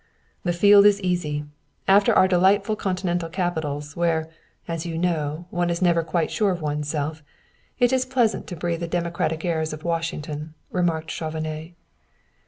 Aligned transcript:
"The 0.41 0.51
field 0.51 0.87
is 0.87 0.99
easy. 1.01 1.45
After 1.87 2.11
our 2.15 2.27
delightful 2.27 2.75
continental 2.75 3.29
capitals, 3.29 3.95
where, 3.95 4.31
as 4.67 4.83
you 4.83 4.97
know, 4.97 5.45
one 5.51 5.69
is 5.69 5.79
never 5.79 6.01
quite 6.01 6.31
sure 6.31 6.49
of 6.49 6.59
one's 6.59 6.87
self, 6.87 7.21
it 7.77 7.93
is 7.93 8.03
pleasant 8.03 8.47
to 8.47 8.55
breathe 8.55 8.79
the 8.79 8.87
democratic 8.87 9.45
airs 9.45 9.73
of 9.73 9.83
Washington," 9.83 10.55
remarked 10.71 11.11
Chauvenet. 11.11 11.75